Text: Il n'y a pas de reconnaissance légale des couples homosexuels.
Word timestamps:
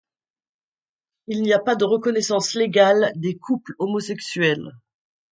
Il 1.27 1.43
n'y 1.43 1.53
a 1.53 1.59
pas 1.59 1.75
de 1.75 1.85
reconnaissance 1.85 2.55
légale 2.55 3.11
des 3.17 3.37
couples 3.37 3.75
homosexuels. 3.77 4.71